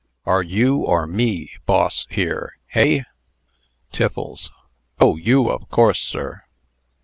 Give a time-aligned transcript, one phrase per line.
[0.25, 3.03] "Are you, or me, boss here, hey?"
[3.91, 4.49] TIFFLES.
[4.99, 5.15] "Oh!
[5.15, 6.41] you, of course, sir."